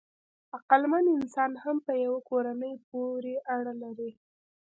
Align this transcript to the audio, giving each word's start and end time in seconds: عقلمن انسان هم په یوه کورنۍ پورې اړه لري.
عقلمن 0.55 1.05
انسان 1.17 1.51
هم 1.63 1.77
په 1.85 1.93
یوه 2.05 2.19
کورنۍ 2.29 2.73
پورې 2.89 3.33
اړه 3.55 3.73
لري. 3.83 4.11